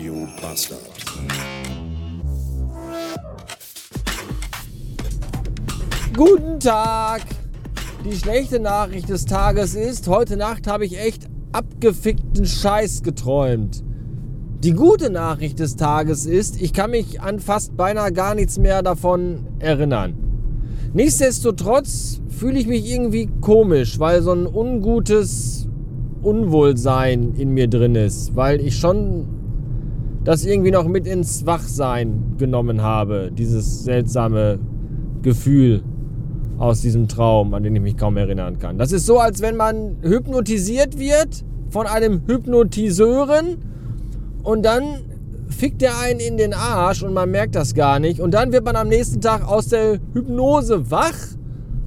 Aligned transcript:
Radio 0.00 0.26
Bastard. 0.40 0.80
Guten 6.16 6.58
Tag! 6.58 7.20
Die 8.06 8.16
schlechte 8.16 8.60
Nachricht 8.60 9.10
des 9.10 9.26
Tages 9.26 9.74
ist, 9.74 10.08
heute 10.08 10.38
Nacht 10.38 10.66
habe 10.66 10.86
ich 10.86 10.98
echt 10.98 11.28
abgefickten 11.52 12.46
Scheiß 12.46 13.02
geträumt. 13.02 13.84
Die 14.64 14.72
gute 14.72 15.10
Nachricht 15.10 15.58
des 15.58 15.76
Tages 15.76 16.24
ist, 16.24 16.62
ich 16.62 16.72
kann 16.72 16.92
mich 16.92 17.20
an 17.20 17.38
fast 17.38 17.76
beinahe 17.76 18.10
gar 18.10 18.34
nichts 18.34 18.58
mehr 18.58 18.82
davon 18.82 19.48
erinnern. 19.58 20.14
Nichtsdestotrotz 20.94 22.22
fühle 22.30 22.58
ich 22.58 22.66
mich 22.66 22.90
irgendwie 22.90 23.28
komisch, 23.42 23.98
weil 23.98 24.22
so 24.22 24.32
ein 24.32 24.46
ungutes 24.46 25.68
Unwohlsein 26.22 27.34
in 27.36 27.50
mir 27.50 27.68
drin 27.68 27.96
ist, 27.96 28.34
weil 28.34 28.62
ich 28.62 28.78
schon 28.78 29.39
das 30.24 30.44
irgendwie 30.44 30.70
noch 30.70 30.86
mit 30.86 31.06
ins 31.06 31.46
Wachsein 31.46 32.34
genommen 32.38 32.82
habe, 32.82 33.30
dieses 33.32 33.84
seltsame 33.84 34.58
Gefühl 35.22 35.82
aus 36.58 36.82
diesem 36.82 37.08
Traum, 37.08 37.54
an 37.54 37.62
den 37.62 37.74
ich 37.74 37.82
mich 37.82 37.96
kaum 37.96 38.16
erinnern 38.16 38.58
kann. 38.58 38.76
Das 38.76 38.92
ist 38.92 39.06
so, 39.06 39.18
als 39.18 39.40
wenn 39.40 39.56
man 39.56 39.96
hypnotisiert 40.02 40.98
wird 40.98 41.42
von 41.70 41.86
einem 41.86 42.22
Hypnotiseuren 42.26 43.56
und 44.42 44.64
dann 44.64 44.82
fickt 45.48 45.82
er 45.82 45.98
einen 46.00 46.20
in 46.20 46.36
den 46.36 46.52
Arsch 46.52 47.02
und 47.02 47.14
man 47.14 47.30
merkt 47.30 47.54
das 47.54 47.74
gar 47.74 47.98
nicht. 47.98 48.20
Und 48.20 48.32
dann 48.32 48.52
wird 48.52 48.64
man 48.64 48.76
am 48.76 48.88
nächsten 48.88 49.20
Tag 49.20 49.46
aus 49.46 49.68
der 49.68 49.98
Hypnose 50.12 50.90
wach 50.90 51.16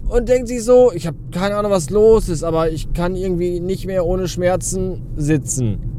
und 0.09 0.27
denkt 0.27 0.47
sich 0.47 0.63
so, 0.63 0.91
ich 0.93 1.07
habe 1.07 1.17
keine 1.31 1.55
Ahnung, 1.55 1.71
was 1.71 1.89
los 1.89 2.29
ist, 2.29 2.43
aber 2.43 2.71
ich 2.71 2.93
kann 2.93 3.15
irgendwie 3.15 3.59
nicht 3.59 3.85
mehr 3.85 4.05
ohne 4.05 4.27
Schmerzen 4.27 5.01
sitzen. 5.15 5.92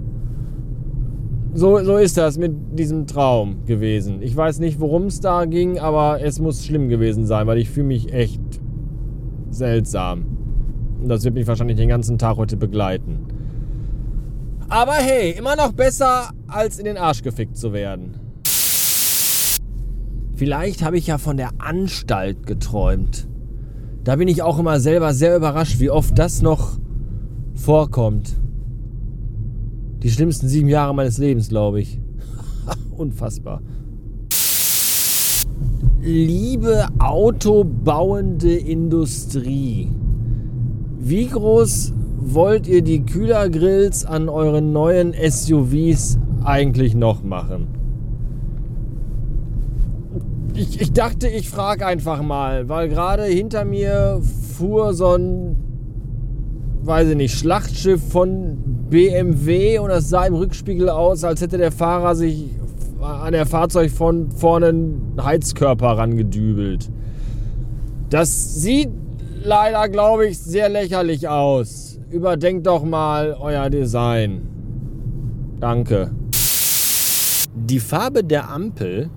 So, 1.57 1.79
so 1.85 1.97
ist 1.99 2.19
das 2.19 2.37
mit 2.37 2.53
diesem 2.77 3.07
Traum 3.07 3.65
gewesen. 3.65 4.23
Ich 4.23 4.35
weiß 4.35 4.59
nicht, 4.59 4.81
worum 4.81 5.07
es 5.07 5.21
da 5.21 5.45
ging, 5.45 5.79
aber 5.79 6.21
es 6.21 6.41
muss 6.41 6.65
schlimm 6.65 6.89
gewesen 6.89 7.27
sein, 7.27 7.47
weil 7.47 7.59
ich 7.59 7.71
fühle 7.71 7.87
mich 7.87 8.13
echt 8.13 8.41
seltsam. 9.51 10.25
Und 11.01 11.09
das 11.09 11.23
wird 11.23 11.35
mich 11.35 11.47
wahrscheinlich 11.47 11.77
den 11.77 11.89
ganzen 11.89 12.19
Tag 12.19 12.39
heute 12.39 12.57
begleiten. 12.57 13.29
Aber 14.69 14.95
hey, 14.95 15.31
immer 15.31 15.55
noch 15.55 15.71
besser, 15.71 16.31
als 16.49 16.81
in 16.81 16.87
den 16.87 16.97
Arsch 16.97 17.23
gefickt 17.23 17.57
zu 17.57 17.73
werden. 17.73 18.17
Vielleicht 20.35 20.83
habe 20.83 20.99
ich 20.99 21.07
ja 21.07 21.19
von 21.19 21.37
der 21.37 21.51
Anstalt 21.59 22.49
geträumt. 22.49 23.29
Da 24.03 24.17
bin 24.17 24.27
ich 24.27 24.43
auch 24.43 24.59
immer 24.59 24.81
selber 24.81 25.15
sehr 25.15 25.37
überrascht, 25.37 25.79
wie 25.79 25.91
oft 25.91 26.19
das 26.19 26.43
noch 26.43 26.79
vorkommt. 27.55 28.35
Die 30.05 30.11
schlimmsten 30.11 30.49
sieben 30.49 30.69
Jahre 30.69 30.95
meines 30.95 31.17
Lebens, 31.17 31.49
glaube 31.49 31.81
ich. 31.81 31.99
Unfassbar. 32.97 33.63
Liebe 36.03 36.89
autobauende 36.99 38.55
Industrie, 38.55 39.89
wie 40.99 41.27
groß 41.27 41.95
wollt 42.19 42.67
ihr 42.67 42.83
die 42.83 43.07
Kühlergrills 43.07 44.05
an 44.05 44.29
euren 44.29 44.75
neuen 44.75 45.15
SUVs 45.15 46.19
eigentlich 46.45 46.95
noch 46.95 47.23
machen? 47.23 47.69
Ich, 50.53 50.83
ich 50.83 50.93
dachte, 50.93 51.29
ich 51.29 51.49
frage 51.49 51.87
einfach 51.87 52.21
mal, 52.21 52.69
weil 52.69 52.91
gerade 52.91 53.25
hinter 53.25 53.65
mir 53.65 54.21
fuhr 54.23 54.93
so 54.93 55.15
ein, 55.15 55.54
weiß 56.85 57.09
ich 57.09 57.17
nicht, 57.17 57.39
Schlachtschiff 57.39 58.01
von 58.11 58.59
BMW 58.91 59.79
und 59.79 59.91
es 59.91 60.09
sah 60.09 60.27
im 60.27 60.35
Rückspiegel 60.35 60.89
aus, 60.89 61.25
als 61.25 61.41
hätte 61.41 61.57
der 61.57 61.73
Fahrer 61.73 62.15
sich 62.15 62.51
an 63.01 63.33
der 63.33 63.47
Fahrzeug 63.47 63.91
von 63.91 64.31
vorne 64.31 64.69
einen 64.69 65.17
Heizkörper 65.23 65.98
rangedübelt. 65.98 66.91
Das 68.11 68.55
sieht 68.63 68.91
leider, 69.42 69.89
glaube 69.89 70.27
ich, 70.27 70.39
sehr 70.39 70.69
lächerlich 70.69 71.29
aus. 71.29 71.98
Überdenkt 72.11 72.67
doch 72.67 72.85
mal 72.85 73.37
euer 73.41 73.70
Design. 73.70 74.42
Danke. 75.61 76.11
Die 77.55 77.81
Farbe 77.81 78.25
der 78.25 78.51
Ampel, 78.51 79.11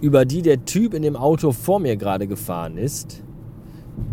über 0.00 0.24
die 0.24 0.42
der 0.42 0.64
Typ 0.64 0.94
in 0.94 1.02
dem 1.02 1.16
Auto 1.16 1.52
vor 1.52 1.80
mir 1.80 1.96
gerade 1.96 2.26
gefahren 2.26 2.78
ist, 2.78 3.22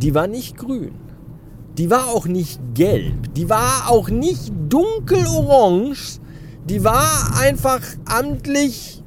die 0.02 0.14
war 0.14 0.28
nicht 0.28 0.58
grün. 0.58 1.05
Die 1.78 1.90
war 1.90 2.08
auch 2.08 2.26
nicht 2.26 2.60
gelb. 2.74 3.34
Die 3.34 3.50
war 3.50 3.90
auch 3.90 4.10
nicht 4.10 4.52
dunkelorange. 4.70 5.96
Die 6.70 6.84
war 6.84 7.38
einfach 7.40 7.82
amtlich 8.06 9.04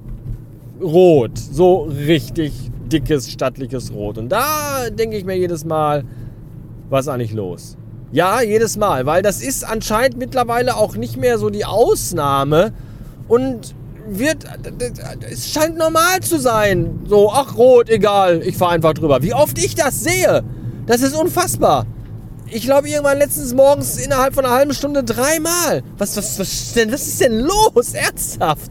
rot. 0.80 1.38
So 1.38 1.82
richtig 1.82 2.52
dickes, 2.92 3.30
stattliches 3.30 3.92
Rot. 3.92 4.18
Und 4.18 4.28
da 4.30 4.90
denke 4.90 5.16
ich 5.16 5.24
mir 5.24 5.36
jedes 5.36 5.64
Mal, 5.64 6.04
was 6.90 7.06
ist 7.06 7.08
eigentlich 7.08 7.32
los? 7.32 7.76
Ja, 8.12 8.40
jedes 8.40 8.76
Mal, 8.76 9.04
weil 9.04 9.22
das 9.22 9.42
ist 9.42 9.64
anscheinend 9.64 10.16
mittlerweile 10.16 10.76
auch 10.76 10.96
nicht 10.96 11.18
mehr 11.18 11.38
so 11.38 11.50
die 11.50 11.66
Ausnahme 11.66 12.72
und 13.28 13.74
wird, 14.08 14.46
es 15.30 15.50
scheint 15.50 15.76
normal 15.76 16.20
zu 16.20 16.38
sein. 16.38 17.00
So, 17.06 17.30
ach 17.30 17.58
rot, 17.58 17.90
egal, 17.90 18.40
ich 18.42 18.56
fahre 18.56 18.72
einfach 18.72 18.94
drüber. 18.94 19.22
Wie 19.22 19.34
oft 19.34 19.58
ich 19.58 19.74
das 19.74 20.02
sehe, 20.02 20.42
das 20.86 21.02
ist 21.02 21.14
unfassbar. 21.14 21.86
Ich 22.50 22.62
glaube, 22.62 22.88
irgendwann 22.88 23.19
letztens 23.19 23.53
morgens 23.53 23.98
innerhalb 23.98 24.34
von 24.34 24.44
einer 24.44 24.54
halben 24.54 24.72
Stunde 24.72 25.04
dreimal. 25.04 25.82
Was, 25.98 26.16
was, 26.16 26.38
was, 26.38 26.53
ist 26.53 26.76
denn, 26.76 26.91
was 26.92 27.06
ist 27.06 27.20
denn 27.20 27.41
los? 27.41 27.92
Ernsthaft? 27.92 28.70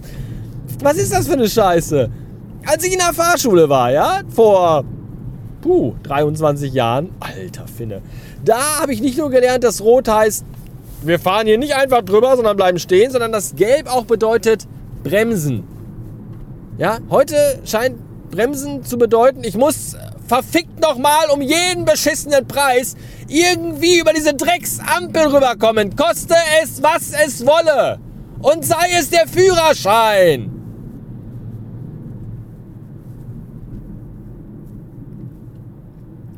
Was 0.82 0.98
ist 0.98 1.14
das 1.14 1.28
für 1.28 1.34
eine 1.34 1.48
Scheiße? 1.48 2.10
Als 2.66 2.84
ich 2.84 2.94
in 2.94 3.00
der 3.00 3.14
Fahrschule 3.14 3.70
war, 3.70 3.92
ja, 3.92 4.22
vor 4.30 4.84
puh, 5.62 5.94
23 6.04 6.74
Jahren, 6.74 7.12
alter 7.20 7.68
Finne, 7.68 8.02
da 8.44 8.82
habe 8.82 8.94
ich 8.94 9.02
nicht 9.02 9.18
nur 9.18 9.30
gelernt, 9.30 9.64
dass 9.64 9.82
Rot 9.82 10.08
heißt, 10.08 10.44
wir 11.04 11.20
fahren 11.20 11.46
hier 11.46 11.58
nicht 11.58 11.76
einfach 11.76 12.02
drüber, 12.02 12.36
sondern 12.36 12.58
bleiben 12.58 12.80
stehen, 12.80 13.12
sondern 13.12 13.32
dass 13.32 13.56
Gelb 13.56 13.88
auch 13.88 14.06
bedeutet 14.06 14.68
bremsen. 15.04 15.64
Ja, 16.78 17.00
heute 17.10 17.36
scheint 17.66 17.98
bremsen 18.32 18.84
zu 18.84 18.98
bedeuten, 18.98 19.44
ich 19.44 19.56
muss 19.56 19.96
verfickt 20.28 20.80
nochmal 20.80 21.30
um 21.34 21.42
jeden 21.42 21.86
beschissenen 21.86 22.48
Preis 22.48 22.96
irgendwie 23.28 24.00
über 24.00 24.14
diese 24.14 24.34
Drecksampel 24.34 25.28
rüberkommen. 25.28 25.96
Koste 25.96 26.36
es, 26.62 26.84
was 26.84 27.14
es 27.26 27.46
wolle. 27.46 28.00
Und 28.42 28.66
sei 28.66 28.92
es 29.00 29.10
der 29.10 29.28
Führerschein. 29.28 30.52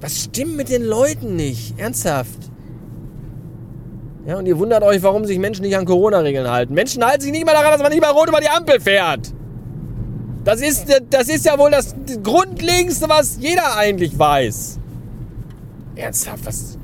Was 0.01 0.23
stimmt 0.23 0.56
mit 0.56 0.69
den 0.69 0.83
Leuten 0.83 1.35
nicht? 1.35 1.77
Ernsthaft. 1.77 2.50
Ja, 4.25 4.38
und 4.38 4.45
ihr 4.45 4.57
wundert 4.57 4.83
euch, 4.83 5.01
warum 5.03 5.25
sich 5.25 5.39
Menschen 5.39 5.63
nicht 5.63 5.75
an 5.75 5.85
Corona-Regeln 5.85 6.50
halten. 6.50 6.73
Menschen 6.73 7.03
halten 7.03 7.21
sich 7.21 7.31
nicht 7.31 7.45
mal 7.45 7.53
daran, 7.53 7.71
dass 7.71 7.81
man 7.81 7.91
nicht 7.91 8.01
mal 8.01 8.11
rot 8.11 8.29
über 8.29 8.39
die 8.39 8.50
Ampel 8.50 8.79
fährt. 8.79 9.33
Das 10.44 10.61
ist, 10.61 10.85
das 11.09 11.27
ist 11.27 11.45
ja 11.45 11.57
wohl 11.59 11.72
das 11.72 11.94
Grundlegendste, 12.23 13.09
was 13.09 13.38
jeder 13.39 13.75
eigentlich 13.75 14.17
weiß. 14.17 14.79
Ernsthaft, 15.95 16.45
was. 16.45 16.77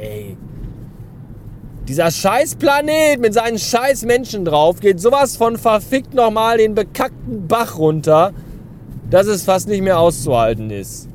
Ey. 0.00 0.36
Dieser 1.86 2.10
scheiß 2.10 2.54
Planet 2.54 3.20
mit 3.20 3.34
seinen 3.34 3.58
scheiß 3.58 4.04
Menschen 4.04 4.44
drauf 4.44 4.80
geht 4.80 5.00
sowas 5.00 5.36
von 5.36 5.58
verfickt 5.58 6.14
nochmal 6.14 6.58
den 6.58 6.74
bekackten 6.74 7.46
Bach 7.48 7.76
runter, 7.78 8.32
dass 9.10 9.26
es 9.26 9.42
fast 9.42 9.68
nicht 9.68 9.82
mehr 9.82 9.98
auszuhalten 9.98 10.70
ist. 10.70 11.09